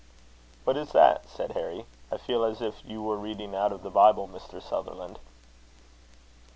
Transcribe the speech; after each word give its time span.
"What 0.63 0.77
is 0.77 0.93
that?" 0.93 1.29
said 1.29 1.51
Harry. 1.51 1.85
"I 2.11 2.17
feel 2.17 2.43
as 2.43 2.59
if 2.59 2.83
you 2.83 3.03
were 3.03 3.17
reading 3.17 3.53
out 3.53 3.71
of 3.71 3.83
the 3.83 3.91
Bible, 3.91 4.27
Mr. 4.27 4.59
Sutherland." 4.59 5.19